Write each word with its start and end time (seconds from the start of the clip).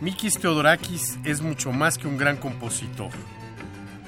Mikis 0.00 0.38
Theodorakis 0.38 1.18
es 1.24 1.42
mucho 1.42 1.72
más 1.72 1.98
que 1.98 2.08
un 2.08 2.16
gran 2.16 2.38
compositor. 2.38 3.10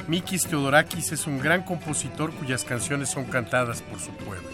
Mikis 0.09 0.47
Theodorakis 0.47 1.13
es 1.13 1.27
un 1.27 1.39
gran 1.39 1.65
compositor 1.65 2.33
cuyas 2.33 2.65
canciones 2.65 3.11
son 3.11 3.27
cantadas 3.27 3.83
por 3.83 4.01
su 4.01 4.11
pueblo. 4.13 4.49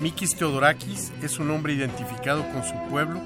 Mikis 0.00 0.34
Theodorakis 0.34 1.12
es 1.22 1.38
un 1.38 1.52
hombre 1.52 1.74
identificado 1.74 2.42
con 2.50 2.64
su 2.64 2.74
pueblo 2.90 3.20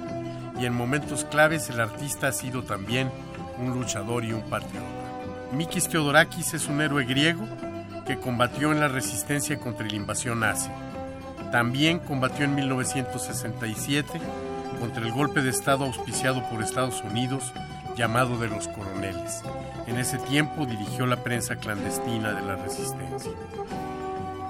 y 0.60 0.66
en 0.66 0.74
momentos 0.74 1.24
claves 1.24 1.70
el 1.70 1.80
artista 1.80 2.28
ha 2.28 2.32
sido 2.32 2.62
también 2.62 3.10
un 3.56 3.70
luchador 3.70 4.26
y 4.26 4.34
un 4.34 4.42
patriota. 4.42 4.86
Mikis 5.52 5.88
Theodorakis 5.88 6.52
es 6.52 6.68
un 6.68 6.82
héroe 6.82 7.06
griego 7.06 7.48
que 8.06 8.18
combatió 8.18 8.70
en 8.70 8.80
la 8.80 8.88
resistencia 8.88 9.58
contra 9.58 9.86
la 9.86 9.96
invasión 9.96 10.40
nazi. 10.40 10.68
También 11.52 12.00
combatió 12.00 12.44
en 12.44 12.54
1967 12.54 14.20
contra 14.78 15.04
el 15.04 15.12
golpe 15.12 15.42
de 15.42 15.50
Estado 15.50 15.84
auspiciado 15.84 16.42
por 16.48 16.62
Estados 16.62 17.02
Unidos 17.02 17.52
llamado 17.96 18.38
de 18.38 18.48
los 18.48 18.68
coroneles. 18.68 19.42
En 19.86 19.98
ese 19.98 20.18
tiempo 20.18 20.66
dirigió 20.66 21.06
la 21.06 21.22
prensa 21.22 21.56
clandestina 21.56 22.32
de 22.32 22.46
la 22.46 22.56
resistencia. 22.56 23.32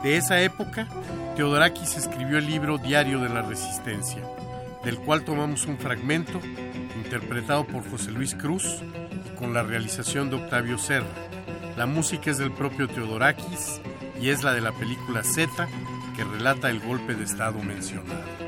De 0.02 0.16
esa 0.16 0.40
época, 0.40 0.86
Teodorakis 1.34 1.96
escribió 1.96 2.38
el 2.38 2.46
libro 2.46 2.78
Diario 2.78 3.20
de 3.20 3.28
la 3.28 3.42
Resistencia, 3.42 4.22
del 4.84 4.98
cual 4.98 5.24
tomamos 5.24 5.66
un 5.66 5.78
fragmento 5.78 6.40
interpretado 6.96 7.64
por 7.64 7.88
José 7.90 8.10
Luis 8.10 8.34
Cruz 8.34 8.82
y 9.26 9.36
con 9.36 9.54
la 9.54 9.62
realización 9.62 10.30
de 10.30 10.36
Octavio 10.36 10.78
Serra. 10.78 11.06
La 11.76 11.86
música 11.86 12.30
es 12.30 12.38
del 12.38 12.52
propio 12.52 12.86
Teodorakis 12.88 13.80
y 14.20 14.30
es 14.30 14.42
la 14.42 14.52
de 14.52 14.60
la 14.60 14.72
película 14.72 15.22
Z 15.22 15.68
que 16.16 16.24
relata 16.24 16.70
el 16.70 16.80
golpe 16.80 17.14
de 17.14 17.24
Estado 17.24 17.58
mencionado. 17.60 18.47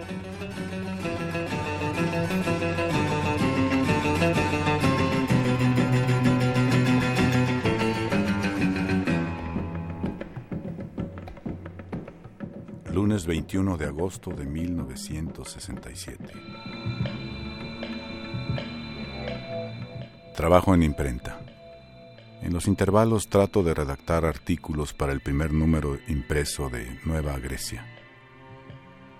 21 13.30 13.76
de 13.76 13.86
agosto 13.86 14.32
de 14.32 14.44
1967. 14.44 16.32
Trabajo 20.34 20.74
en 20.74 20.82
imprenta. 20.82 21.40
En 22.42 22.52
los 22.52 22.66
intervalos 22.66 23.28
trato 23.28 23.62
de 23.62 23.72
redactar 23.72 24.24
artículos 24.24 24.94
para 24.94 25.12
el 25.12 25.20
primer 25.20 25.52
número 25.52 25.96
impreso 26.08 26.70
de 26.70 26.98
Nueva 27.04 27.38
Grecia. 27.38 27.86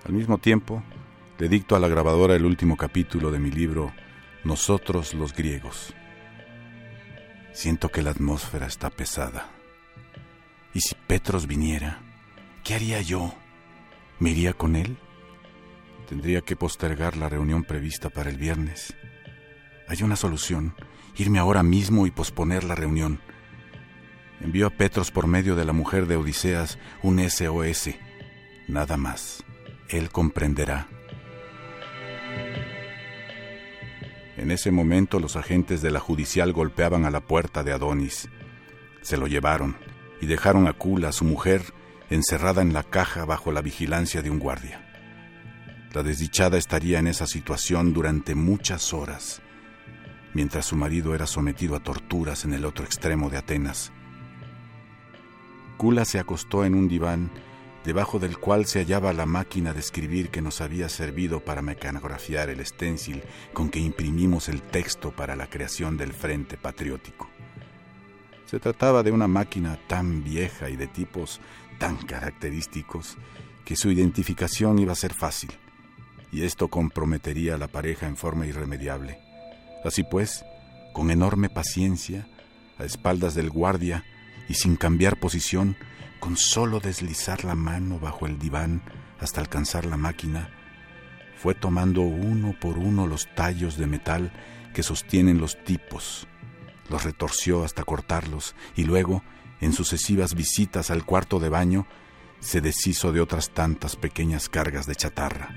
Al 0.05 0.12
mismo 0.12 0.38
tiempo, 0.38 0.83
le 1.38 1.48
dicto 1.48 1.77
a 1.77 1.78
la 1.78 1.86
grabadora 1.86 2.34
el 2.34 2.44
último 2.44 2.77
capítulo 2.77 3.31
de 3.31 3.38
mi 3.38 3.53
libro 3.53 3.92
Nosotros 4.42 5.15
los 5.15 5.32
griegos. 5.37 5.94
Siento 7.53 7.91
que 7.91 8.03
la 8.03 8.10
atmósfera 8.10 8.66
está 8.66 8.91
pesada. 8.91 9.50
¿Y 10.75 10.81
si 10.81 10.97
Petros 11.06 11.47
viniera? 11.47 12.00
¿Qué 12.65 12.75
haría 12.75 13.03
yo? 13.03 13.32
¿Me 14.20 14.31
iría 14.31 14.53
con 14.53 14.76
él? 14.76 14.98
Tendría 16.06 16.42
que 16.42 16.54
postergar 16.54 17.16
la 17.16 17.31
reunión 17.31 17.64
prevista 17.64 18.10
para 18.10 18.28
el 18.28 18.36
viernes. 18.36 18.94
Hay 19.88 20.03
una 20.03 20.14
solución, 20.14 20.75
irme 21.16 21.38
ahora 21.38 21.62
mismo 21.62 22.06
y 22.06 22.10
posponer 22.10 22.62
la 22.64 22.75
reunión. 22.75 23.19
Envío 24.42 24.66
a 24.66 24.70
Petros 24.70 25.10
por 25.10 25.26
medio 25.26 25.56
de 25.56 25.64
la 25.64 25.72
mujer 25.72 26.06
de 26.06 26.16
Odiseas 26.16 26.78
un 27.03 27.19
SOS. 27.19 27.94
Nada 28.69 28.98
más. 28.98 29.42
Él 29.88 30.10
comprenderá. 30.10 30.86
En 34.36 34.50
ese 34.50 34.70
momento 34.70 35.19
los 35.19 35.36
agentes 35.36 35.80
de 35.80 35.91
la 35.91 35.98
judicial 35.98 36.53
golpeaban 36.53 37.06
a 37.06 37.10
la 37.10 37.20
puerta 37.20 37.62
de 37.62 37.72
Adonis. 37.72 38.28
Se 39.00 39.16
lo 39.16 39.26
llevaron 39.26 39.76
y 40.20 40.26
dejaron 40.26 40.66
a 40.66 40.75
Kula, 40.75 41.10
su 41.12 41.25
mujer, 41.25 41.62
encerrada 42.10 42.60
en 42.60 42.72
la 42.72 42.82
caja 42.82 43.25
bajo 43.25 43.53
la 43.53 43.62
vigilancia 43.62 44.21
de 44.21 44.31
un 44.31 44.38
guardia. 44.38 44.87
La 45.93 46.03
desdichada 46.03 46.59
estaría 46.59 46.98
en 46.98 47.06
esa 47.06 47.26
situación 47.26 47.93
durante 47.93 48.34
muchas 48.34 48.93
horas, 48.93 49.41
mientras 50.34 50.66
su 50.66 50.76
marido 50.76 51.15
era 51.15 51.26
sometido 51.26 51.76
a 51.76 51.81
torturas 51.81 52.44
en 52.44 52.54
el 52.54 52.65
otro 52.65 52.84
extremo 52.84 53.31
de 53.31 53.38
Atenas. 53.38 53.93
Kula 55.76 56.04
se 56.04 56.19
acostó 56.19 56.65
en 56.65 56.75
un 56.75 56.88
diván 56.88 57.31
debajo 57.84 58.19
del 58.19 58.38
cual 58.38 58.66
se 58.66 58.81
hallaba 58.81 59.12
la 59.12 59.27
máquina 59.27 59.72
de 59.72 59.81
escribir 59.81 60.31
que 60.31 60.42
nos 60.42 60.60
había 60.60 60.88
servido 60.88 61.41
para 61.41 61.62
mecanografiar 61.62 62.50
el 62.50 62.60
esténcil 62.60 63.22
con 63.53 63.71
que 63.71 63.78
imprimimos 63.78 64.48
el 64.48 64.62
texto 64.62 65.12
para 65.12 65.37
la 65.37 65.48
creación 65.48 65.97
del 65.97 66.12
Frente 66.12 66.56
Patriótico. 66.56 67.31
Se 68.44 68.59
trataba 68.59 69.03
de 69.03 69.12
una 69.12 69.28
máquina 69.28 69.78
tan 69.87 70.22
vieja 70.22 70.69
y 70.69 70.77
de 70.77 70.88
tipos 70.88 71.41
tan 71.80 71.96
característicos 71.96 73.16
que 73.64 73.74
su 73.74 73.91
identificación 73.91 74.78
iba 74.78 74.92
a 74.92 74.96
ser 74.96 75.14
fácil, 75.14 75.50
y 76.30 76.42
esto 76.42 76.68
comprometería 76.68 77.54
a 77.54 77.58
la 77.58 77.68
pareja 77.68 78.06
en 78.06 78.18
forma 78.18 78.46
irremediable. 78.46 79.18
Así 79.84 80.04
pues, 80.04 80.44
con 80.92 81.10
enorme 81.10 81.48
paciencia, 81.48 82.28
a 82.78 82.84
espaldas 82.84 83.34
del 83.34 83.48
guardia 83.48 84.04
y 84.48 84.54
sin 84.54 84.76
cambiar 84.76 85.18
posición, 85.18 85.76
con 86.20 86.36
solo 86.36 86.80
deslizar 86.80 87.44
la 87.44 87.54
mano 87.54 87.98
bajo 87.98 88.26
el 88.26 88.38
diván 88.38 88.82
hasta 89.18 89.41
alcanzar 89.41 89.86
la 89.86 89.97
máquina, 89.97 90.50
fue 91.36 91.54
tomando 91.54 92.02
uno 92.02 92.54
por 92.60 92.76
uno 92.76 93.06
los 93.06 93.26
tallos 93.34 93.78
de 93.78 93.86
metal 93.86 94.32
que 94.74 94.82
sostienen 94.82 95.41
los 95.41 95.56
tipos, 95.64 96.28
los 96.91 97.04
retorció 97.04 97.64
hasta 97.64 97.84
cortarlos 97.84 98.54
y 98.76 98.84
luego, 98.84 99.22
en 99.60 99.72
sucesivas 99.72 100.34
visitas 100.34 100.91
al 100.91 101.04
cuarto 101.04 101.38
de 101.38 101.48
baño, 101.48 101.87
se 102.41 102.60
deshizo 102.60 103.12
de 103.12 103.21
otras 103.21 103.50
tantas 103.50 103.97
pequeñas 103.97 104.48
cargas 104.48 104.87
de 104.87 104.94
chatarra. 104.94 105.54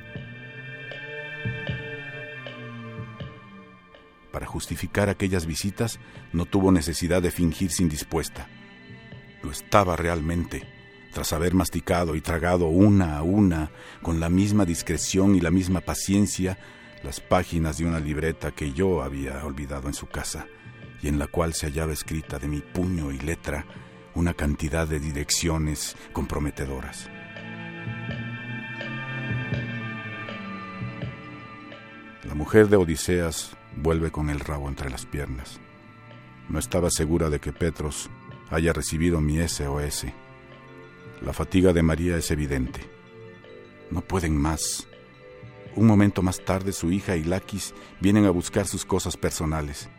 Para 4.31 4.45
justificar 4.47 5.09
aquellas 5.09 5.45
visitas 5.45 5.99
no 6.33 6.45
tuvo 6.45 6.71
necesidad 6.71 7.21
de 7.21 7.31
fingirse 7.31 7.83
indispuesta. 7.83 8.47
Lo 9.43 9.51
estaba 9.51 9.95
realmente, 9.95 10.67
tras 11.13 11.33
haber 11.33 11.53
masticado 11.53 12.15
y 12.15 12.21
tragado 12.21 12.65
una 12.67 13.17
a 13.17 13.21
una, 13.21 13.71
con 14.01 14.19
la 14.19 14.29
misma 14.29 14.65
discreción 14.65 15.35
y 15.35 15.39
la 15.39 15.51
misma 15.51 15.81
paciencia, 15.81 16.57
las 17.03 17.19
páginas 17.19 17.77
de 17.77 17.85
una 17.85 17.99
libreta 17.99 18.51
que 18.51 18.73
yo 18.73 19.03
había 19.03 19.45
olvidado 19.45 19.87
en 19.87 19.93
su 19.93 20.07
casa 20.07 20.47
y 21.01 21.09
en 21.09 21.19
la 21.19 21.27
cual 21.27 21.53
se 21.53 21.67
hallaba 21.67 21.93
escrita 21.93 22.39
de 22.39 22.47
mi 22.47 22.61
puño 22.61 23.11
y 23.11 23.19
letra 23.19 23.65
una 24.15 24.33
cantidad 24.33 24.87
de 24.87 24.99
direcciones 24.99 25.95
comprometedoras. 26.11 27.09
La 32.23 32.35
mujer 32.35 32.67
de 32.69 32.77
Odiseas 32.77 33.55
vuelve 33.75 34.11
con 34.11 34.29
el 34.29 34.39
rabo 34.39 34.69
entre 34.69 34.89
las 34.89 35.05
piernas. 35.05 35.59
No 36.49 36.59
estaba 36.59 36.89
segura 36.89 37.29
de 37.29 37.39
que 37.39 37.53
Petros 37.53 38.09
haya 38.49 38.73
recibido 38.73 39.21
mi 39.21 39.45
SOS. 39.47 40.05
La 41.21 41.33
fatiga 41.33 41.73
de 41.73 41.83
María 41.83 42.17
es 42.17 42.31
evidente. 42.31 42.81
No 43.91 44.01
pueden 44.01 44.35
más. 44.35 44.87
Un 45.75 45.87
momento 45.87 46.21
más 46.21 46.43
tarde 46.43 46.71
su 46.71 46.91
hija 46.91 47.15
y 47.15 47.23
Lakis 47.23 47.73
vienen 47.99 48.25
a 48.25 48.29
buscar 48.29 48.67
sus 48.67 48.85
cosas 48.85 49.17
personales. 49.17 49.89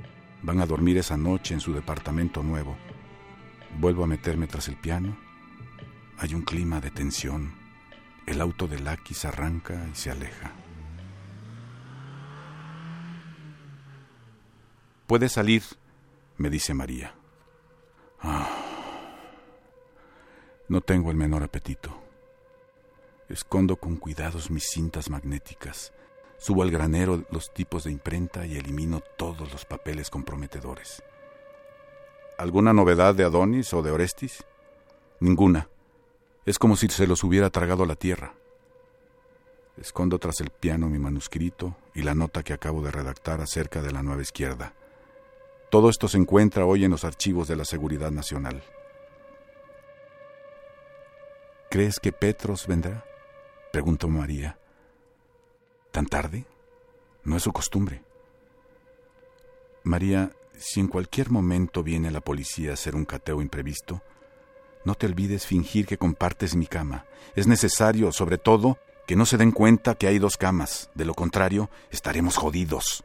Van 0.43 0.61
a 0.61 0.67
dormir 0.67 0.99
esa 0.99 1.17
noche 1.17 1.55
en 1.55 1.61
su 1.61 1.73
departamento 1.73 2.43
nuevo. 2.43 2.77
Vuelvo 3.79 4.05
a 4.05 4.07
meterme 4.07 4.47
tras 4.47 4.69
el 4.69 4.77
piano. 4.77 5.17
Hay 6.19 6.35
un 6.35 6.43
clima 6.43 6.81
de 6.81 6.91
tensión. 6.91 7.55
El 8.27 8.41
auto 8.41 8.67
de 8.67 8.79
Lakis 8.79 9.25
arranca 9.25 9.87
y 9.93 9.95
se 9.95 10.11
aleja. 10.11 10.53
Puede 15.07 15.29
salir, 15.29 15.63
me 16.39 16.49
dice 16.49 16.73
María. 16.73 17.15
Ah. 18.21 18.49
No 20.69 20.81
tengo 20.81 21.11
el 21.11 21.17
menor 21.17 21.43
apetito. 21.43 22.03
Escondo 23.29 23.77
con 23.77 23.97
cuidados 23.97 24.51
mis 24.51 24.65
cintas 24.71 25.11
magnéticas. 25.11 25.93
Subo 26.39 26.63
al 26.63 26.71
granero 26.71 27.25
los 27.31 27.53
tipos 27.53 27.85
de 27.85 27.91
imprenta 27.91 28.47
y 28.47 28.57
elimino 28.57 29.01
todos 29.19 29.53
los 29.53 29.65
papeles 29.67 30.09
comprometedores. 30.09 31.03
¿Alguna 32.37 32.73
novedad 32.73 33.15
de 33.15 33.25
Adonis 33.25 33.73
o 33.75 33.83
de 33.83 33.93
Orestis? 33.93 34.45
Ninguna. 35.21 35.69
Es 36.45 36.59
como 36.59 36.77
si 36.77 36.89
se 36.89 37.07
los 37.07 37.23
hubiera 37.23 37.49
tragado 37.51 37.87
la 37.87 37.95
tierra. 37.95 38.35
Escondo 39.77 40.19
tras 40.19 40.41
el 40.41 40.51
piano 40.51 40.89
mi 40.89 40.99
manuscrito 40.99 41.77
y 41.95 42.03
la 42.03 42.15
nota 42.15 42.43
que 42.43 42.53
acabo 42.53 42.83
de 42.83 42.91
redactar 42.91 43.41
acerca 43.41 43.83
de 43.83 43.93
la 43.93 44.03
nueva 44.03 44.23
izquierda. 44.23 44.75
Todo 45.71 45.89
esto 45.89 46.09
se 46.09 46.19
encuentra 46.19 46.67
hoy 46.67 46.85
en 46.85 46.91
los 46.91 47.05
archivos 47.05 47.47
de 47.47 47.57
la 47.57 47.65
Seguridad 47.65 48.11
Nacional. 48.11 48.63
¿Crees 51.71 51.99
que 52.01 52.13
Petros 52.13 52.67
vendrá? 52.67 53.05
preguntó 53.73 54.09
María. 54.09 54.59
¿Tan 55.93 56.07
tarde? 56.07 56.47
No 57.23 57.37
es 57.37 57.43
su 57.45 57.53
costumbre. 57.53 58.03
María, 59.85 60.31
si 60.59 60.81
en 60.81 60.89
cualquier 60.89 61.31
momento 61.31 61.83
viene 61.83 62.11
la 62.11 62.21
policía 62.21 62.71
a 62.71 62.75
hacer 62.75 62.95
un 62.95 63.05
cateo 63.05 63.43
imprevisto, 63.43 64.03
no 64.85 64.95
te 64.95 65.07
olvides 65.07 65.47
fingir 65.47 65.87
que 65.87 65.99
compartes 65.99 66.55
mi 66.55 66.67
cama. 66.67 67.07
Es 67.35 67.47
necesario, 67.47 68.13
sobre 68.13 68.39
todo, 68.39 68.79
que 69.07 69.17
no 69.17 69.27
se 69.27 69.39
den 69.39 69.51
cuenta 69.51 69.95
que 69.95 70.07
hay 70.07 70.19
dos 70.19 70.37
camas. 70.37 70.91
De 70.95 71.05
lo 71.05 71.15
contrario, 71.15 71.71
estaremos 71.91 72.37
jodidos. 72.37 73.05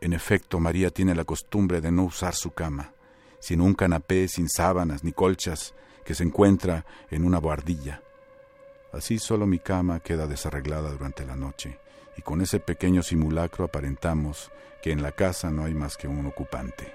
En 0.00 0.12
efecto, 0.12 0.60
María 0.60 0.90
tiene 0.90 1.14
la 1.14 1.24
costumbre 1.24 1.80
de 1.80 1.92
no 1.92 2.04
usar 2.04 2.34
su 2.34 2.52
cama, 2.52 2.92
sino 3.40 3.64
un 3.64 3.74
canapé 3.74 4.28
sin 4.28 4.48
sábanas 4.48 5.04
ni 5.04 5.12
colchas 5.12 5.74
que 6.04 6.14
se 6.14 6.24
encuentra 6.24 6.84
en 7.10 7.24
una 7.24 7.38
boardilla. 7.38 8.02
Así 8.92 9.18
solo 9.18 9.46
mi 9.46 9.58
cama 9.58 10.00
queda 10.00 10.26
desarreglada 10.26 10.90
durante 10.90 11.26
la 11.26 11.36
noche, 11.36 11.78
y 12.16 12.22
con 12.22 12.40
ese 12.40 12.60
pequeño 12.60 13.02
simulacro 13.02 13.64
aparentamos 13.64 14.50
que 14.82 14.92
en 14.92 15.02
la 15.02 15.12
casa 15.12 15.50
no 15.50 15.64
hay 15.64 15.74
más 15.74 15.96
que 15.96 16.08
un 16.08 16.26
ocupante. 16.26 16.92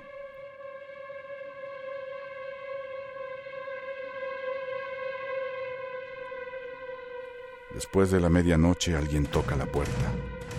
Después 7.74 8.12
de 8.12 8.20
la 8.20 8.30
medianoche 8.30 8.96
alguien 8.96 9.26
toca 9.26 9.56
la 9.56 9.66
puerta. 9.66 10.12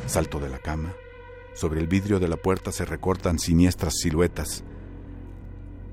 Salto 0.06 0.40
de 0.40 0.48
la 0.48 0.58
cama. 0.58 0.94
Sobre 1.54 1.80
el 1.80 1.86
vidrio 1.86 2.18
de 2.18 2.28
la 2.28 2.36
puerta 2.36 2.72
se 2.72 2.84
recortan 2.84 3.38
siniestras 3.38 3.94
siluetas. 3.98 4.64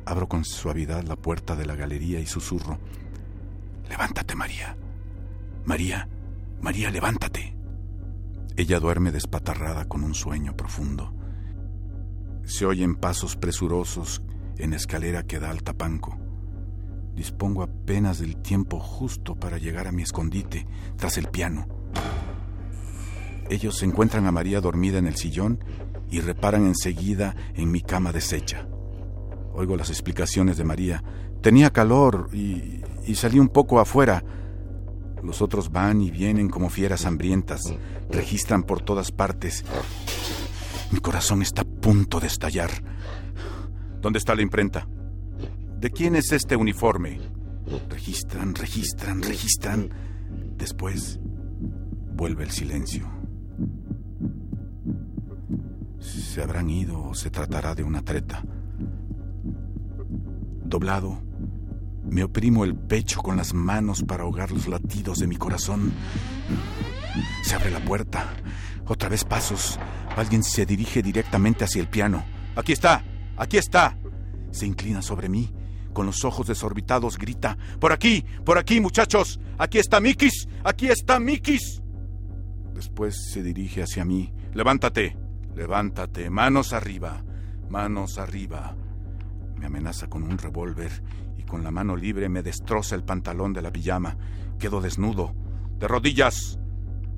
Abro 0.06 0.28
con 0.28 0.46
suavidad 0.46 1.04
la 1.04 1.16
puerta 1.16 1.56
de 1.56 1.66
la 1.66 1.75
galería 1.75 2.20
y 2.20 2.25
susurro. 2.25 2.78
Levántate, 3.90 4.36
María. 4.36 4.78
María, 5.66 6.08
María, 6.62 6.92
levántate. 6.92 7.56
Ella 8.57 8.80
duerme 8.80 9.12
despatarrada 9.12 9.86
con 9.86 10.04
un 10.04 10.15
sueño 10.15 10.57
profundo. 10.57 11.13
Se 12.44 12.65
oyen 12.65 12.95
pasos 12.95 13.36
presurosos 13.36 14.24
en 14.57 14.74
escalera 14.74 15.21
que 15.21 15.38
da 15.38 15.51
al 15.51 15.62
tapanco. 15.62 16.18
Dispongo 17.13 17.62
apenas 17.62 18.18
del 18.18 18.38
tiempo 18.38 18.80
justo 18.80 19.36
para 19.36 19.59
llegar 19.59 19.88
a 19.88 19.92
mi 19.92 20.01
escondite 20.01 20.65
tras 20.95 21.19
el 21.19 21.27
piano. 21.27 21.68
Ellos 23.48 23.83
encuentran 23.83 24.25
a 24.25 24.31
María 24.31 24.60
dormida 24.60 24.98
en 24.98 25.06
el 25.06 25.18
sillón 25.18 25.63
y 26.10 26.21
reparan 26.21 26.65
enseguida 26.65 27.36
en 27.53 27.69
mi 27.69 27.81
cama 27.81 28.12
deshecha. 28.12 28.68
Oigo 29.53 29.77
las 29.77 29.92
explicaciones 29.92 30.57
de 30.57 30.63
María. 30.63 31.03
Tenía 31.44 31.69
calor 31.69 32.30
y, 32.33 32.81
y 33.06 33.13
salí 33.13 33.38
un 33.38 33.50
poco 33.50 33.80
afuera. 33.80 34.24
Los 35.24 35.42
otros 35.42 35.72
van 35.72 36.02
y 36.02 36.12
vienen 36.12 36.50
como 36.50 36.69
fieras 36.69 37.06
hambrientas, 37.06 37.62
registran 38.10 38.64
por 38.64 38.81
todas 38.81 39.12
partes. 39.12 39.66
Mi 40.92 41.00
corazón 41.00 41.42
está 41.42 41.64
a 41.64 41.66
punto 41.66 42.19
de 42.19 42.28
estallar. 42.28 42.69
¿Dónde 44.02 44.19
está 44.19 44.36
la 44.36 44.42
imprenta? 44.42 44.88
¿De 45.80 45.92
quién 45.92 46.16
es 46.16 46.31
este 46.31 46.56
uniforme? 46.56 47.19
Registran, 47.90 48.56
registran, 48.56 49.22
registran. 49.22 49.90
Después 50.58 51.20
vuelve 52.16 52.44
el 52.44 52.52
silencio. 52.52 53.10
¿Se 56.00 56.42
habrán 56.42 56.70
ido 56.70 57.02
o 57.04 57.13
se 57.16 57.30
tratará 57.30 57.75
de 57.75 57.84
una 57.84 58.02
treta? 58.02 58.44
Doblado, 60.63 61.22
me 62.09 62.24
oprimo 62.24 62.63
el 62.63 62.75
pecho 62.75 63.21
con 63.21 63.38
las 63.38 63.54
manos 63.54 64.04
para 64.04 64.24
ahogar 64.24 64.51
los 64.51 64.68
latidos 64.68 65.19
de 65.19 65.27
mi 65.27 65.36
corazón. 65.36 65.94
Se 67.44 67.56
abre 67.56 67.71
la 67.71 67.83
puerta. 67.83 68.33
Otra 68.86 69.09
vez 69.09 69.24
pasos. 69.24 69.80
Alguien 70.15 70.44
se 70.44 70.65
dirige 70.65 71.01
directamente 71.01 71.63
hacia 71.65 71.81
el 71.81 71.88
piano. 71.88 72.25
Aquí 72.56 72.71
está. 72.71 73.04
Aquí 73.36 73.57
está. 73.57 73.98
Se 74.51 74.65
inclina 74.65 75.01
sobre 75.01 75.30
mí 75.30 75.54
con 75.98 76.06
los 76.06 76.24
ojos 76.25 76.45
desorbitados, 76.45 77.18
grita, 77.18 77.57
Por 77.80 77.92
aquí, 77.92 78.24
por 78.45 78.60
aquí, 78.60 78.80
muchachos. 78.80 79.39
Aquí 79.57 79.80
está 79.80 80.00
Mikis, 80.00 80.48
aquí 80.63 80.89
está 80.89 81.19
Mikis. 81.19 81.81
Después 82.75 83.31
se 83.33 83.42
dirige 83.42 83.81
hacia 83.81 84.06
mí. 84.06 84.31
Levántate, 84.53 85.18
levántate, 85.56 86.30
manos 86.30 86.71
arriba, 86.71 87.24
manos 87.68 88.19
arriba. 88.19 88.75
Me 89.57 89.65
amenaza 89.65 90.06
con 90.06 90.21
un 90.21 90.38
revólver 90.38 90.92
con 91.48 91.64
la 91.64 91.72
mano 91.72 91.96
libre 91.96 92.30
me 92.30 92.44
destroza 92.44 92.96
el 92.96 93.04
pantalón 93.04 93.54
de 93.54 93.62
la 93.62 93.72
pijama. 93.72 94.18
Quedo 94.60 94.82
desnudo, 94.82 95.34
de 95.80 95.88
rodillas, 95.88 96.60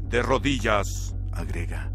de 0.08 0.22
rodillas, 0.22 1.16
agrega. 1.34 1.92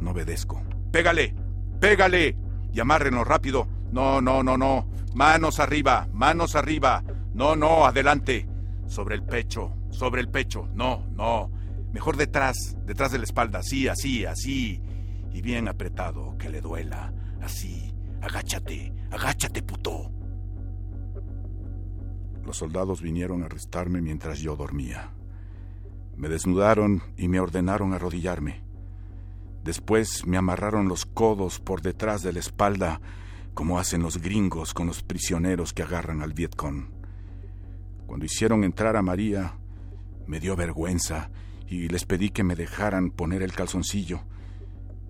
No 0.00 0.10
obedezco. 0.10 0.62
Pégale, 0.90 1.34
pégale 1.80 2.36
y 2.72 2.80
amárrenlo 2.80 3.24
rápido. 3.24 3.68
No, 3.92 4.20
no, 4.20 4.42
no, 4.42 4.56
no. 4.56 4.88
Manos 5.14 5.60
arriba, 5.60 6.08
manos 6.12 6.54
arriba. 6.54 7.02
No, 7.34 7.56
no, 7.56 7.86
adelante. 7.86 8.48
Sobre 8.86 9.14
el 9.14 9.22
pecho, 9.22 9.74
sobre 9.90 10.20
el 10.20 10.28
pecho. 10.28 10.68
No, 10.74 11.06
no. 11.14 11.50
Mejor 11.92 12.16
detrás, 12.16 12.76
detrás 12.84 13.12
de 13.12 13.18
la 13.18 13.24
espalda. 13.24 13.62
Sí, 13.62 13.88
así, 13.88 14.24
así. 14.24 14.80
Y 15.32 15.42
bien 15.42 15.68
apretado, 15.68 16.36
que 16.38 16.48
le 16.48 16.60
duela. 16.60 17.12
Así. 17.40 17.92
Agáchate, 18.20 18.92
agáchate, 19.10 19.62
puto. 19.62 20.12
Los 22.44 22.56
soldados 22.56 23.02
vinieron 23.02 23.42
a 23.42 23.46
arrestarme 23.46 24.00
mientras 24.00 24.38
yo 24.38 24.56
dormía. 24.56 25.10
Me 26.16 26.28
desnudaron 26.28 27.02
y 27.16 27.28
me 27.28 27.40
ordenaron 27.40 27.92
arrodillarme. 27.92 28.62
Después 29.64 30.26
me 30.26 30.36
amarraron 30.36 30.88
los 30.88 31.04
codos 31.06 31.60
por 31.60 31.82
detrás 31.82 32.22
de 32.22 32.32
la 32.32 32.40
espalda 32.40 33.00
como 33.54 33.78
hacen 33.78 34.02
los 34.02 34.18
gringos 34.18 34.72
con 34.72 34.86
los 34.86 35.02
prisioneros 35.02 35.72
que 35.72 35.82
agarran 35.82 36.22
al 36.22 36.32
Vietcong. 36.32 36.88
Cuando 38.06 38.24
hicieron 38.24 38.64
entrar 38.64 38.96
a 38.96 39.02
María, 39.02 39.58
me 40.26 40.40
dio 40.40 40.56
vergüenza 40.56 41.30
y 41.68 41.88
les 41.88 42.04
pedí 42.04 42.30
que 42.30 42.42
me 42.42 42.56
dejaran 42.56 43.10
poner 43.10 43.42
el 43.42 43.52
calzoncillo. 43.52 44.22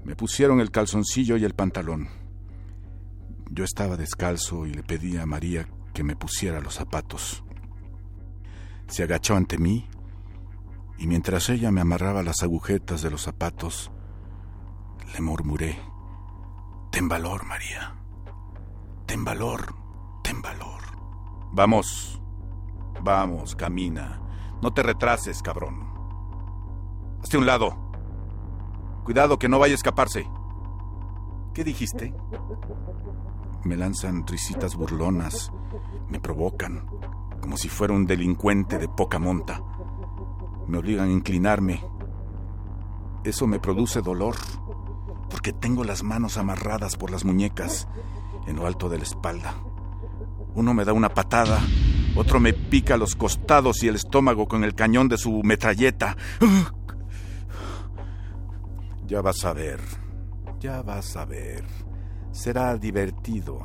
Me 0.05 0.17
pusieron 0.17 0.61
el 0.61 0.71
calzoncillo 0.71 1.37
y 1.37 1.45
el 1.45 1.55
pantalón. 1.55 2.09
Yo 3.51 3.65
estaba 3.65 3.97
descalzo 3.97 4.67
y 4.67 4.75
le 4.75 4.83
pedí 4.83 5.17
a 5.17 5.27
María 5.27 5.69
que 5.93 6.05
me 6.05 6.17
pusiera 6.17 6.61
los 6.61 6.75
zapatos. 6.75 7.45
Se 8.87 9.03
agachó 9.03 9.37
ante 9.37 9.59
mí 9.59 9.89
y 10.99 11.07
mientras 11.07 11.49
ella 11.49 11.71
me 11.71 11.81
amarraba 11.81 12.23
las 12.23 12.43
agujetas 12.43 13.03
de 13.03 13.11
los 13.11 13.23
zapatos, 13.23 13.91
le 15.15 15.21
murmuré, 15.21 15.79
Ten 16.91 17.09
valor, 17.09 17.47
María. 17.47 17.95
Ten 19.07 19.25
valor, 19.25 19.75
ten 20.23 20.43
valor. 20.43 20.83
Vamos, 21.53 22.21
vamos, 23.01 23.55
camina. 23.55 24.21
No 24.61 24.73
te 24.73 24.83
retrases, 24.83 25.41
cabrón. 25.41 25.89
Hazte 27.23 27.39
un 27.39 27.47
lado. 27.47 27.77
Cuidado 29.05 29.39
que 29.39 29.49
no 29.49 29.61
vaya 29.61 29.75
a 29.75 29.77
escaparse. 29.77 30.29
¿Qué 31.55 31.63
dijiste? 31.63 32.13
Me 33.65 33.77
lanzan 33.77 34.27
risitas 34.27 34.75
burlonas, 34.75 35.53
me 36.09 36.19
provocan, 36.19 36.87
como 37.41 37.57
si 37.57 37.69
fuera 37.69 37.93
un 37.93 38.07
delincuente 38.07 38.79
de 38.79 38.89
poca 38.89 39.19
monta. 39.19 39.63
Me 40.67 40.79
obligan 40.79 41.09
a 41.09 41.13
inclinarme. 41.13 41.85
Eso 43.23 43.47
me 43.47 43.59
produce 43.59 44.01
dolor, 44.01 44.37
porque 45.29 45.53
tengo 45.53 45.85
las 45.85 46.03
manos 46.03 46.39
amarradas 46.39 46.97
por 46.97 47.11
las 47.11 47.25
muñecas 47.25 47.87
en 48.47 48.57
lo 48.57 48.67
alto 48.67 48.89
de 48.89 48.99
la 48.99 49.05
espalda. 49.05 49.55
Uno 50.55 50.75
me 50.75 50.85
da 50.85 50.93
una 50.93 51.11
patada, 51.11 51.61
otro 52.17 52.41
me 52.41 52.53
pica 52.53 52.97
los 52.97 53.15
costados 53.15 53.83
y 53.83 53.89
el 53.89 53.97
estómago 53.97 54.49
con 54.49 54.65
el 54.65 54.75
cañón 54.75 55.09
de 55.09 55.19
su 55.19 55.43
metralleta. 55.43 56.17
Ya 59.07 59.21
vas 59.23 59.45
a 59.45 59.53
ver, 59.53 59.81
ya 60.61 60.83
vas 60.83 61.17
a 61.17 61.25
ver. 61.25 61.90
Será 62.43 62.75
divertido. 62.79 63.61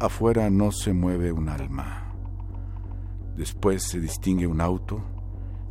Afuera 0.00 0.48
no 0.48 0.72
se 0.72 0.94
mueve 0.94 1.30
un 1.30 1.50
alma. 1.50 2.10
Después 3.36 3.82
se 3.82 4.00
distingue 4.00 4.46
un 4.46 4.62
auto 4.62 5.04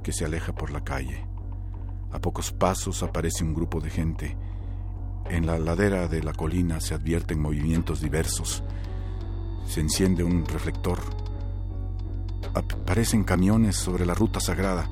que 0.03 0.11
se 0.11 0.23
aleja 0.23 0.53
por 0.53 0.69
la 0.69 0.83
calle. 0.83 1.25
A 2.11 2.19
pocos 2.19 2.51
pasos 2.51 3.01
aparece 3.01 3.43
un 3.43 3.55
grupo 3.55 3.81
de 3.81 3.89
gente. 3.89 4.37
En 5.31 5.47
la 5.47 5.57
ladera 5.57 6.07
de 6.07 6.21
la 6.21 6.33
colina 6.33 6.79
se 6.79 6.93
advierten 6.93 7.41
movimientos 7.41 7.99
diversos. 7.99 8.63
Se 9.65 9.79
enciende 9.81 10.23
un 10.23 10.45
reflector. 10.45 10.99
Aparecen 12.53 13.23
camiones 13.23 13.77
sobre 13.77 14.05
la 14.05 14.13
ruta 14.13 14.39
sagrada. 14.39 14.87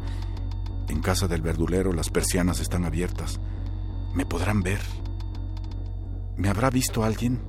En 0.89 0.99
casa 0.99 1.27
del 1.27 1.43
verdulero 1.43 1.93
las 1.93 2.09
persianas 2.09 2.59
están 2.59 2.85
abiertas. 2.85 3.39
¿Me 4.15 4.25
podrán 4.25 4.63
ver? 4.63 4.81
¿Me 6.41 6.49
habrá 6.49 6.71
visto 6.71 7.03
alguien? 7.03 7.39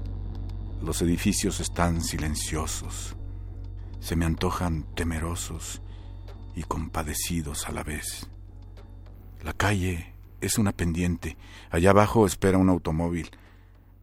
Los 0.82 1.00
edificios 1.00 1.61
están 1.61 2.02
silenciosos. 2.02 3.16
Se 4.00 4.16
me 4.16 4.26
antojan 4.26 4.84
temerosos 4.94 5.80
y 6.54 6.64
compadecidos 6.64 7.66
a 7.66 7.72
la 7.72 7.84
vez. 7.84 8.28
La 9.42 9.54
calle 9.54 10.12
es 10.42 10.58
una 10.58 10.72
pendiente. 10.72 11.38
Allá 11.70 11.88
abajo 11.88 12.26
espera 12.26 12.58
un 12.58 12.68
automóvil. 12.68 13.30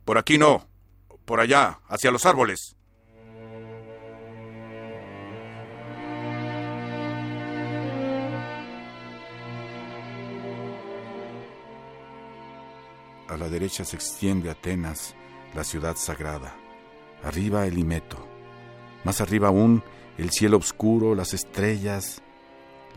Por 0.05 0.17
aquí 0.17 0.39
no. 0.39 0.65
Por 1.24 1.39
allá, 1.39 1.81
hacia 1.88 2.10
los 2.10 2.25
árboles. 2.25 2.75
A 13.30 13.38
la 13.38 13.48
derecha 13.48 13.86
se 13.86 13.96
extiende 13.96 14.50
Atenas, 14.50 15.14
la 15.54 15.64
ciudad 15.64 15.96
sagrada. 15.96 16.56
Arriba 17.24 17.68
el 17.68 17.78
Imeto. 17.78 18.18
Más 19.04 19.22
arriba 19.22 19.50
aún 19.50 19.84
el 20.18 20.32
cielo 20.32 20.58
oscuro, 20.58 21.14
las 21.14 21.36
estrellas, 21.36 22.24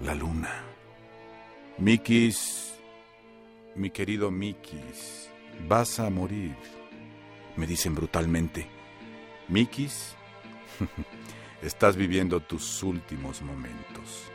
la 0.02 0.14
luna. 0.14 0.64
Mikis, 1.76 2.72
mi 3.76 3.90
querido 3.90 4.30
Mikis, 4.30 5.28
vas 5.68 6.00
a 6.00 6.08
morir, 6.08 6.56
me 7.56 7.66
dicen 7.66 7.94
brutalmente. 7.94 8.66
Mikis, 9.48 10.14
estás 11.62 11.94
viviendo 11.94 12.40
tus 12.40 12.82
últimos 12.82 13.42
momentos. 13.42 14.30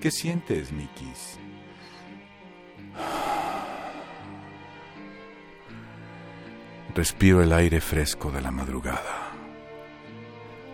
¿Qué 0.00 0.12
sientes, 0.12 0.70
Mikis? 0.70 1.38
Respiro 6.94 7.42
el 7.42 7.52
aire 7.52 7.80
fresco 7.80 8.30
de 8.30 8.40
la 8.40 8.52
madrugada. 8.52 9.32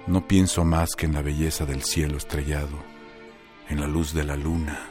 No 0.07 0.29
pienso 0.29 0.67
más 0.67 0.91
que 0.95 1.07
en 1.07 1.15
la 1.15 1.23
belleza 1.23 1.65
del 1.65 1.83
cielo 1.83 2.19
estrellado, 2.19 2.77
en 3.71 3.81
la 3.81 3.87
luz 3.87 4.13
de 4.13 4.25
la 4.25 4.37
luna. 4.37 4.87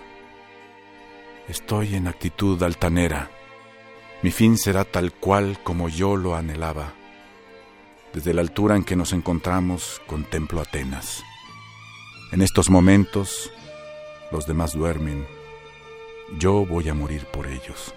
Estoy 1.47 1.93
en 1.93 2.07
actitud 2.07 2.61
altanera. 2.63 3.29
Mi 4.23 4.31
fin 4.31 4.57
será 4.57 4.85
tal 4.85 5.13
cual 5.13 5.59
como 5.63 5.87
yo 5.87 6.15
lo 6.15 6.35
anhelaba. 6.35 6.93
Desde 8.11 8.33
la 8.33 8.41
altura 8.41 8.75
en 8.75 8.83
que 8.83 8.95
nos 8.95 9.13
encontramos, 9.13 10.01
contemplo 10.07 10.61
Atenas. 10.61 11.23
En 12.31 12.41
estos 12.41 12.71
momentos, 12.71 13.51
los 14.31 14.47
demás 14.47 14.73
duermen. 14.73 15.27
Yo 16.39 16.65
voy 16.65 16.89
a 16.89 16.95
morir 16.95 17.25
por 17.25 17.45
ellos. 17.45 17.93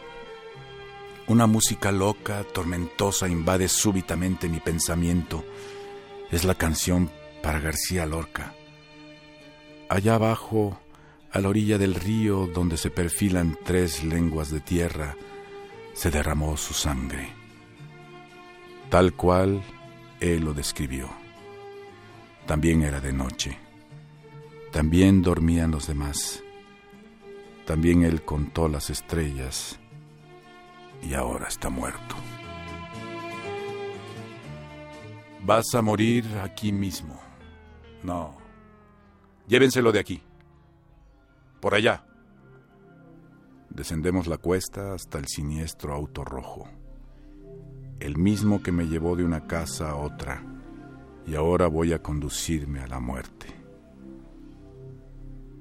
Una 1.29 1.47
música 1.47 1.93
loca, 1.93 2.43
tormentosa, 2.43 3.29
invade 3.29 3.69
súbitamente 3.69 4.49
mi 4.49 4.59
pensamiento. 4.59 5.45
Es 6.33 6.45
la 6.45 6.57
canción 6.57 7.11
para 7.43 7.61
García 7.61 8.07
Lorca. 8.07 8.55
Allá 9.88 10.17
abajo, 10.17 10.81
a 11.31 11.38
la 11.38 11.49
orilla 11.49 11.79
del 11.79 11.95
río 11.95 12.49
donde 12.49 12.76
se 12.76 12.91
perfilan 12.91 13.57
tres 13.64 14.02
lenguas 14.02 14.50
de 14.50 14.61
tierra, 14.61 15.17
se 15.95 16.11
derramó 16.11 16.57
su 16.57 16.75
sangre. 16.75 17.29
Tal 18.91 19.12
cual 19.12 19.62
él 20.19 20.45
lo 20.45 20.55
describió. 20.55 21.09
También 22.47 22.83
era 22.83 23.00
de 23.00 23.12
noche. 23.12 23.59
También 24.73 25.23
dormían 25.23 25.71
los 25.71 25.87
demás. 25.87 26.43
También 27.64 28.02
él 28.02 28.23
contó 28.23 28.69
las 28.69 28.91
estrellas 28.91 29.79
y 31.02 31.14
ahora 31.14 31.49
está 31.49 31.68
muerto. 31.68 32.14
Vas 35.44 35.75
a 35.75 35.82
morir 35.82 36.25
aquí 36.42 36.73
mismo. 36.73 37.21
No. 38.02 38.37
Llévenselo 39.49 39.90
de 39.90 39.99
aquí. 39.99 40.23
Por 41.61 41.75
allá. 41.75 42.04
Descendemos 43.71 44.26
la 44.26 44.38
cuesta 44.38 44.94
hasta 44.94 45.18
el 45.18 45.26
siniestro 45.26 45.94
auto 45.94 46.25
rojo. 46.25 46.68
El 47.99 48.18
mismo 48.18 48.62
que 48.62 48.71
me 48.71 48.87
llevó 48.87 49.16
de 49.16 49.25
una 49.25 49.47
casa 49.47 49.90
a 49.90 49.97
otra. 49.97 50.44
Y 51.26 51.35
ahora 51.35 51.66
voy 51.66 51.92
a 51.92 52.02
conducirme 52.02 52.80
a 52.80 52.87
la 52.87 53.00
muerte. 53.00 53.47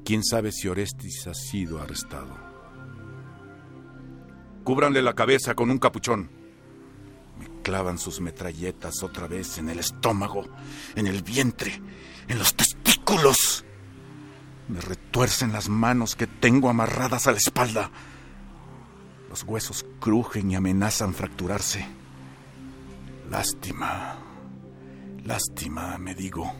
¿Quién 0.03 0.23
sabe 0.23 0.51
si 0.51 0.67
Orestis 0.67 1.25
ha 1.27 1.33
sido 1.33 1.79
arrestado? 1.79 2.50
Cúbranle 4.63 5.01
la 5.01 5.13
cabeza 5.13 5.55
con 5.55 5.71
un 5.71 5.79
capuchón. 5.79 6.29
Me 7.39 7.47
clavan 7.63 7.97
sus 7.97 8.21
metralletas 8.21 9.01
otra 9.03 9.27
vez 9.27 9.57
en 9.57 9.69
el 9.69 9.79
estómago, 9.79 10.45
en 10.95 11.07
el 11.07 11.23
vientre, 11.23 11.81
en 12.27 12.37
los 12.37 12.53
testículos. 12.53 13.65
Me 14.67 14.79
retuercen 14.79 15.51
las 15.51 15.67
manos 15.67 16.15
que 16.15 16.27
tengo 16.27 16.69
amarradas 16.69 17.27
a 17.27 17.31
la 17.31 17.37
espalda. 17.37 17.91
Los 19.29 19.43
huesos 19.43 19.85
crujen 19.99 20.51
y 20.51 20.55
amenazan 20.55 21.13
fracturarse. 21.13 21.87
Lástima, 23.29 24.17
lástima, 25.23 25.97
me 25.97 26.13
digo. 26.13 26.53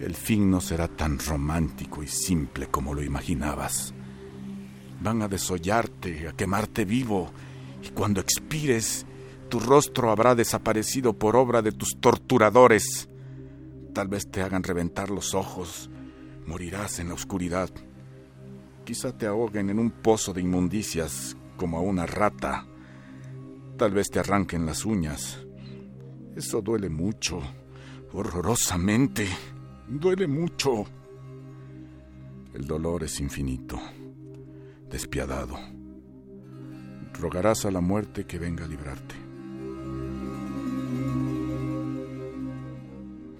El 0.00 0.14
fin 0.14 0.50
no 0.50 0.60
será 0.60 0.88
tan 0.88 1.18
romántico 1.18 2.02
y 2.02 2.08
simple 2.08 2.66
como 2.66 2.94
lo 2.94 3.02
imaginabas. 3.02 3.94
Van 5.00 5.22
a 5.22 5.28
desollarte, 5.28 6.28
a 6.28 6.32
quemarte 6.32 6.84
vivo, 6.84 7.30
y 7.82 7.90
cuando 7.90 8.20
expires, 8.20 9.06
tu 9.48 9.60
rostro 9.60 10.10
habrá 10.10 10.34
desaparecido 10.34 11.12
por 11.12 11.36
obra 11.36 11.62
de 11.62 11.72
tus 11.72 12.00
torturadores. 12.00 13.08
Tal 13.92 14.08
vez 14.08 14.30
te 14.30 14.42
hagan 14.42 14.62
reventar 14.62 15.10
los 15.10 15.34
ojos, 15.34 15.90
morirás 16.46 16.98
en 16.98 17.08
la 17.08 17.14
oscuridad. 17.14 17.70
Quizá 18.84 19.16
te 19.16 19.26
ahoguen 19.26 19.70
en 19.70 19.78
un 19.78 19.90
pozo 19.90 20.32
de 20.32 20.40
inmundicias 20.40 21.36
como 21.56 21.78
a 21.78 21.80
una 21.80 22.06
rata. 22.06 22.66
Tal 23.76 23.92
vez 23.92 24.10
te 24.10 24.18
arranquen 24.18 24.66
las 24.66 24.84
uñas. 24.84 25.38
Eso 26.34 26.60
duele 26.60 26.88
mucho, 26.88 27.40
horrorosamente. 28.12 29.28
Duele 29.88 30.26
mucho. 30.26 30.84
El 32.54 32.66
dolor 32.66 33.04
es 33.04 33.20
infinito 33.20 33.80
despiadado. 34.94 35.58
Rogarás 37.14 37.64
a 37.64 37.72
la 37.72 37.80
muerte 37.80 38.26
que 38.26 38.38
venga 38.38 38.64
a 38.64 38.68
librarte. 38.68 39.16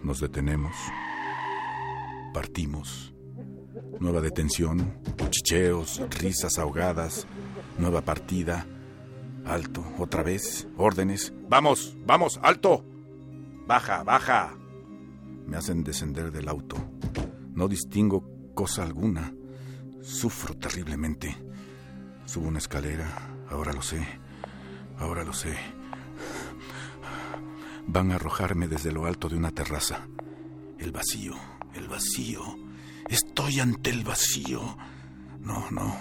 Nos 0.02 0.18
detenemos. 0.18 0.74
Partimos. 2.32 3.14
Nueva 4.00 4.20
detención, 4.20 4.98
cuchicheos, 5.16 6.02
risas 6.18 6.58
ahogadas, 6.58 7.24
nueva 7.78 8.00
partida. 8.00 8.66
Alto, 9.44 9.84
otra 10.00 10.24
vez, 10.24 10.66
órdenes. 10.76 11.32
Vamos, 11.48 11.96
vamos, 12.04 12.40
alto. 12.42 12.84
Baja, 13.68 14.02
baja. 14.02 14.56
Me 15.46 15.56
hacen 15.56 15.84
descender 15.84 16.32
del 16.32 16.48
auto. 16.48 16.76
No 17.52 17.68
distingo 17.68 18.24
cosa 18.54 18.82
alguna. 18.82 19.32
Sufro 20.02 20.56
terriblemente. 20.56 21.43
Subo 22.26 22.48
una 22.48 22.58
escalera, 22.58 23.06
ahora 23.50 23.72
lo 23.72 23.82
sé, 23.82 24.06
ahora 24.98 25.24
lo 25.24 25.32
sé. 25.32 25.56
Van 27.86 28.10
a 28.10 28.14
arrojarme 28.16 28.66
desde 28.66 28.92
lo 28.92 29.06
alto 29.06 29.28
de 29.28 29.36
una 29.36 29.50
terraza. 29.50 30.08
El 30.78 30.90
vacío, 30.90 31.34
el 31.74 31.88
vacío. 31.88 32.40
Estoy 33.08 33.60
ante 33.60 33.90
el 33.90 34.04
vacío. 34.04 34.76
No, 35.40 35.70
no, 35.70 35.94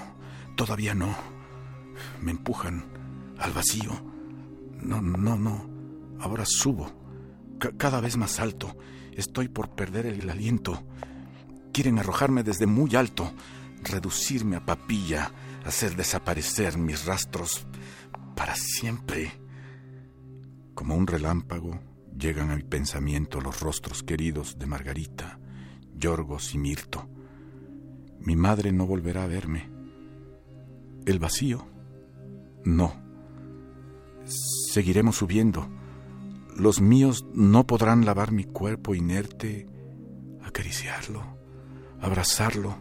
todavía 0.56 0.96
no. 0.96 1.14
Me 2.22 2.32
empujan 2.32 2.86
al 3.38 3.52
vacío. 3.52 3.92
No, 4.82 5.02
no, 5.02 5.36
no. 5.36 5.70
Ahora 6.20 6.46
subo. 6.46 6.92
cada 7.78 8.00
vez 8.02 8.18
más 8.18 8.40
alto. 8.40 8.78
Estoy 9.12 9.50
por 9.50 9.76
perder 9.76 10.06
el 10.06 10.30
aliento. 10.30 10.84
Quieren 11.74 12.00
arrojarme 12.00 12.44
desde 12.44 12.66
muy 12.66 12.96
alto 12.96 13.34
reducirme 13.84 14.56
a 14.56 14.66
papilla, 14.66 15.32
hacer 15.66 15.96
desaparecer 15.96 16.78
mis 16.78 17.06
rastros 17.06 17.66
para 18.36 18.56
siempre. 18.56 19.32
Como 20.74 20.96
un 20.96 21.08
relámpago 21.08 21.80
llegan 22.18 22.52
a 22.52 22.56
mi 22.56 22.64
pensamiento 22.64 23.42
los 23.42 23.60
rostros 23.60 24.04
queridos 24.04 24.58
de 24.58 24.66
Margarita, 24.66 25.40
Yorgos 25.96 26.54
y 26.54 26.58
Mirto. 26.58 27.08
Mi 28.20 28.36
madre 28.36 28.72
no 28.72 28.86
volverá 28.86 29.24
a 29.24 29.28
verme. 29.28 29.70
El 31.06 31.20
vacío. 31.20 31.68
No. 32.64 32.94
Seguiremos 34.26 35.18
subiendo. 35.18 35.68
Los 36.58 36.82
míos 36.82 37.26
no 37.34 37.68
podrán 37.68 38.06
lavar 38.06 38.32
mi 38.32 38.46
cuerpo 38.46 38.96
inerte, 38.96 39.68
acariciarlo, 40.44 41.22
abrazarlo. 42.00 42.78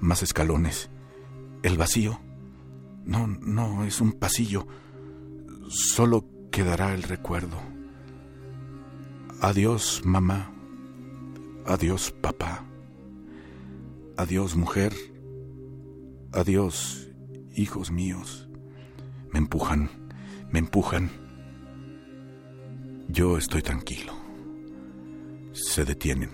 Más 0.00 0.22
escalones. 0.22 0.90
El 1.62 1.76
vacío. 1.76 2.20
No, 3.04 3.26
no, 3.26 3.84
es 3.84 4.00
un 4.00 4.12
pasillo. 4.12 4.66
Solo 5.68 6.24
quedará 6.50 6.94
el 6.94 7.02
recuerdo. 7.02 7.58
Adiós, 9.40 10.02
mamá. 10.04 10.52
Adiós, 11.66 12.12
papá. 12.20 12.64
Adiós, 14.16 14.56
mujer. 14.56 14.94
Adiós, 16.32 17.08
hijos 17.54 17.90
míos. 17.90 18.48
Me 19.32 19.38
empujan, 19.38 19.90
me 20.50 20.58
empujan. 20.58 21.10
Yo 23.08 23.36
estoy 23.36 23.62
tranquilo. 23.62 24.14
Se 25.52 25.84
detienen. 25.84 26.30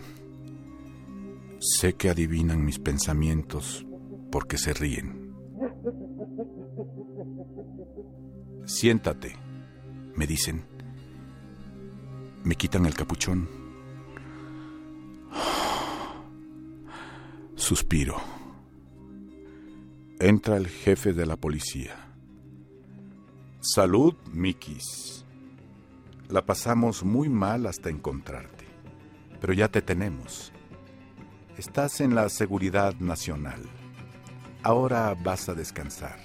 Sé 1.59 1.95
que 1.95 2.11
adivinan 2.11 2.65
mis 2.65 2.79
pensamientos 2.79 3.87
porque 4.31 4.59
se 4.59 4.73
ríen. 4.73 5.35
Siéntate, 8.65 9.37
me 10.17 10.27
dicen. 10.27 10.65
Me 12.45 12.55
quitan 12.55 12.87
el 12.87 12.95
capuchón. 12.95 13.49
Suspiro. 17.55 18.17
Entra 20.19 20.57
el 20.57 20.69
jefe 20.69 21.13
de 21.13 21.27
la 21.27 21.37
policía. 21.37 21.97
Salud, 23.61 24.15
Mikis. 24.33 25.25
La 26.29 26.45
pasamos 26.45 27.05
muy 27.05 27.29
mal 27.29 27.67
hasta 27.67 27.89
encontrarte, 27.89 28.65
pero 29.41 29.53
ya 29.53 29.69
te 29.69 29.83
tenemos. 29.83 30.53
Estás 31.57 32.01
en 32.01 32.15
la 32.15 32.29
seguridad 32.29 32.95
nacional. 33.01 33.63
Ahora 34.67 35.15
vas 35.23 35.49
a 35.49 35.55
descansar. 35.55 36.17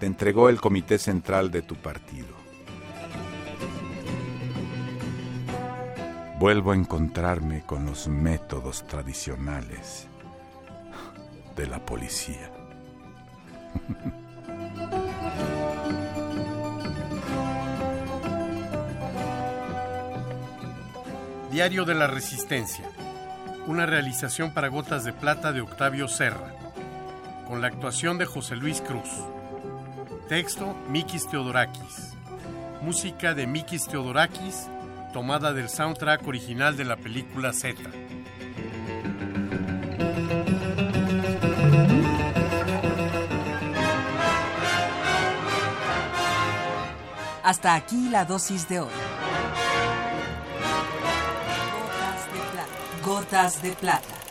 Te 0.00 0.06
entregó 0.06 0.48
el 0.48 0.60
comité 0.60 0.98
central 0.98 1.52
de 1.52 1.62
tu 1.62 1.76
partido. 1.76 2.34
Vuelvo 6.40 6.72
a 6.72 6.74
encontrarme 6.74 7.62
con 7.62 7.86
los 7.86 8.08
métodos 8.08 8.84
tradicionales 8.84 10.08
de 11.54 11.68
la 11.68 11.78
policía. 11.86 12.50
Diario 21.52 21.84
de 21.84 21.94
la 21.94 22.08
Resistencia. 22.08 22.90
Una 23.68 23.86
realización 23.86 24.52
para 24.52 24.66
Gotas 24.66 25.04
de 25.04 25.12
Plata 25.12 25.52
de 25.52 25.60
Octavio 25.60 26.08
Serra. 26.08 26.71
Con 27.52 27.60
la 27.60 27.66
actuación 27.66 28.16
de 28.16 28.24
José 28.24 28.56
Luis 28.56 28.80
Cruz. 28.80 29.10
Texto, 30.26 30.74
Mikis 30.88 31.28
Teodorakis. 31.28 32.14
Música 32.80 33.34
de 33.34 33.46
Mikis 33.46 33.86
Teodorakis, 33.88 34.68
tomada 35.12 35.52
del 35.52 35.68
soundtrack 35.68 36.26
original 36.26 36.78
de 36.78 36.84
la 36.86 36.96
película 36.96 37.52
Z. 37.52 37.82
Hasta 47.42 47.74
aquí 47.74 48.08
la 48.08 48.24
dosis 48.24 48.66
de 48.66 48.80
hoy. 48.80 48.88
Gotas 51.74 52.32
de 52.32 52.40
plata. 52.50 53.04
Gotas 53.04 53.62
de 53.62 53.72
plata. 53.72 54.21